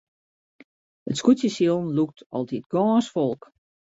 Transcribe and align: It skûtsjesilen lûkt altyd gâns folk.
It 1.11 1.15
skûtsjesilen 1.19 1.87
lûkt 1.95 2.17
altyd 2.35 2.65
gâns 2.73 3.07
folk. 3.13 3.41